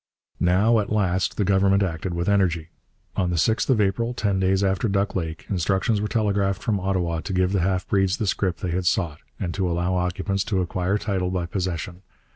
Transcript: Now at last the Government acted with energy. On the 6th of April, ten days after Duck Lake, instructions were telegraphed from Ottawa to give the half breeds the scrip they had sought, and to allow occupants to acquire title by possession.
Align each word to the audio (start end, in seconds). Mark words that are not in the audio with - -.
Now 0.39 0.79
at 0.79 0.91
last 0.91 1.37
the 1.37 1.43
Government 1.45 1.83
acted 1.83 2.15
with 2.15 2.27
energy. 2.27 2.69
On 3.15 3.29
the 3.29 3.35
6th 3.35 3.69
of 3.69 3.79
April, 3.79 4.15
ten 4.15 4.39
days 4.39 4.63
after 4.63 4.87
Duck 4.89 5.15
Lake, 5.15 5.45
instructions 5.47 6.01
were 6.01 6.07
telegraphed 6.07 6.63
from 6.63 6.79
Ottawa 6.79 7.19
to 7.21 7.31
give 7.33 7.51
the 7.51 7.61
half 7.61 7.87
breeds 7.87 8.17
the 8.17 8.25
scrip 8.25 8.57
they 8.61 8.71
had 8.71 8.87
sought, 8.87 9.19
and 9.39 9.53
to 9.53 9.69
allow 9.69 9.93
occupants 9.93 10.43
to 10.45 10.59
acquire 10.59 10.97
title 10.97 11.29
by 11.29 11.45
possession. 11.45 12.01